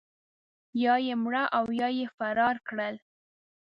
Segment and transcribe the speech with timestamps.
[0.83, 2.95] یا یې مړه او یا یې فرار کړل.